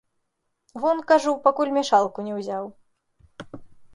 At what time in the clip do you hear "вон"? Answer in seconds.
0.81-0.97